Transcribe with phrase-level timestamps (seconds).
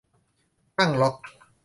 [0.77, 1.15] ตั้งล็อก